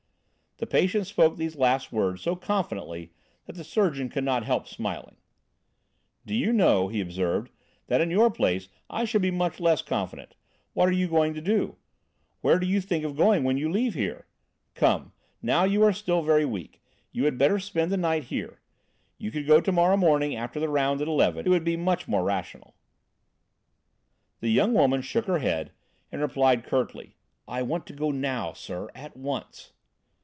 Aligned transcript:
The 0.57 0.67
patient 0.67 1.07
spoke 1.07 1.37
these 1.37 1.55
last 1.55 1.91
words 1.91 2.21
so 2.21 2.35
confidently 2.35 3.13
that 3.47 3.53
the 3.53 3.63
surgeon 3.63 4.09
could 4.09 4.23
not 4.23 4.43
help 4.43 4.67
smiling. 4.67 5.15
"Do 6.23 6.35
you 6.35 6.53
know," 6.53 6.87
he 6.87 7.01
observed, 7.01 7.49
"that 7.87 7.99
in 7.99 8.11
your 8.11 8.29
place 8.29 8.69
I 8.87 9.03
should 9.05 9.23
be 9.23 9.31
much 9.31 9.59
less 9.59 9.81
confident. 9.81 10.35
What 10.73 10.87
are 10.87 10.91
you 10.91 11.07
going 11.07 11.33
to 11.33 11.41
do? 11.41 11.77
Where 12.41 12.59
do 12.59 12.67
you 12.67 12.79
think 12.79 13.03
of 13.03 13.15
going 13.17 13.43
when 13.43 13.57
you 13.57 13.71
leave 13.71 13.95
here? 13.95 14.27
Come, 14.75 15.13
now, 15.41 15.63
you 15.63 15.81
are 15.81 15.91
still 15.91 16.21
very 16.21 16.45
weak; 16.45 16.79
you 17.11 17.25
had 17.25 17.33
much 17.33 17.39
better 17.39 17.57
spend 17.57 17.91
the 17.91 17.97
night 17.97 18.25
here. 18.25 18.61
You 19.17 19.31
could 19.31 19.47
go 19.47 19.61
to 19.61 19.71
morrow 19.71 19.97
morning 19.97 20.35
after 20.35 20.59
the 20.59 20.69
round 20.69 21.01
at 21.01 21.07
eleven. 21.07 21.43
It 21.43 21.49
would 21.49 21.63
be 21.63 21.75
much 21.75 22.07
more 22.07 22.23
rational." 22.23 22.75
The 24.41 24.51
young 24.51 24.75
woman 24.75 25.01
shook 25.01 25.25
her 25.25 25.39
head 25.39 25.71
and 26.11 26.21
replied 26.21 26.63
curtly: 26.65 27.15
"I 27.47 27.63
want 27.63 27.87
to 27.87 27.93
go 27.93 28.11
now, 28.11 28.53
sir, 28.53 28.89
at 28.93 29.17
once." 29.17 29.71